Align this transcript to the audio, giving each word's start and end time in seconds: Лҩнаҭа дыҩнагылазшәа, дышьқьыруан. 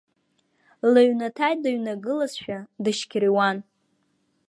Лҩнаҭа 0.91 1.49
дыҩнагылазшәа, 1.61 2.57
дышьқьыруан. 2.83 3.57